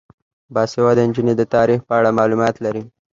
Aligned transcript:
باسواده 0.53 1.01
نجونې 1.09 1.33
د 1.37 1.43
تاریخ 1.55 1.79
په 1.87 1.93
اړه 1.99 2.09
معلومات 2.19 2.55
لري. 2.65 2.83